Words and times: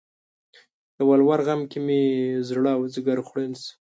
د 0.95 0.97
ولور 1.09 1.39
غم 1.47 1.61
کې 1.71 1.79
مې 1.85 2.01
زړه 2.49 2.71
او 2.77 2.81
ځیګر 2.93 3.17
خوړین 3.27 3.53
شو 3.61 3.71